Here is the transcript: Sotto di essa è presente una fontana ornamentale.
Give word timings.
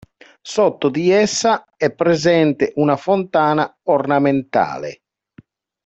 Sotto 0.41 0.89
di 0.89 1.11
essa 1.11 1.63
è 1.77 1.93
presente 1.93 2.71
una 2.77 2.95
fontana 2.97 3.71
ornamentale. 3.83 5.01